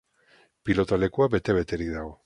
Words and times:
Pilotalekua 0.69 1.31
bete-beterik 1.37 1.95
dago. 1.99 2.17